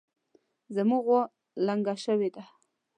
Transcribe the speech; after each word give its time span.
زمونږ 0.75 1.01
غوا 1.05 1.21
لنګه 1.65 1.93
شوې 2.03 2.29
ده 2.35 2.43